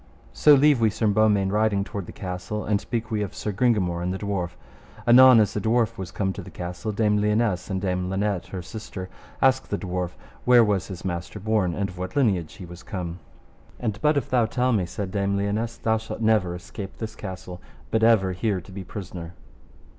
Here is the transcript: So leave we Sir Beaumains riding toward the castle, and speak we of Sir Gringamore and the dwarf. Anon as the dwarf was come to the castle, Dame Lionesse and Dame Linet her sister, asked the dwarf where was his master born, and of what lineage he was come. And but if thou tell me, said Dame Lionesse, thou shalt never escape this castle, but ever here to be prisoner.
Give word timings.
So 0.33 0.55
leave 0.55 0.81
we 0.81 0.89
Sir 0.89 1.05
Beaumains 1.05 1.51
riding 1.51 1.83
toward 1.83 2.07
the 2.07 2.11
castle, 2.11 2.65
and 2.65 2.81
speak 2.81 3.11
we 3.11 3.21
of 3.21 3.35
Sir 3.35 3.51
Gringamore 3.51 4.01
and 4.01 4.11
the 4.11 4.17
dwarf. 4.17 4.55
Anon 5.07 5.39
as 5.39 5.53
the 5.53 5.61
dwarf 5.61 5.95
was 5.99 6.09
come 6.09 6.33
to 6.33 6.41
the 6.41 6.49
castle, 6.49 6.91
Dame 6.91 7.19
Lionesse 7.21 7.69
and 7.69 7.79
Dame 7.79 8.09
Linet 8.09 8.47
her 8.47 8.63
sister, 8.63 9.09
asked 9.43 9.69
the 9.69 9.77
dwarf 9.77 10.15
where 10.43 10.63
was 10.63 10.87
his 10.87 11.05
master 11.05 11.39
born, 11.39 11.75
and 11.75 11.87
of 11.87 11.99
what 11.99 12.15
lineage 12.15 12.53
he 12.55 12.65
was 12.65 12.81
come. 12.81 13.19
And 13.79 14.01
but 14.01 14.17
if 14.17 14.27
thou 14.27 14.47
tell 14.47 14.73
me, 14.73 14.87
said 14.87 15.11
Dame 15.11 15.37
Lionesse, 15.37 15.77
thou 15.77 15.97
shalt 15.99 16.19
never 16.21 16.55
escape 16.55 16.97
this 16.97 17.15
castle, 17.15 17.61
but 17.91 18.01
ever 18.01 18.31
here 18.31 18.59
to 18.59 18.71
be 18.71 18.83
prisoner. 18.83 19.33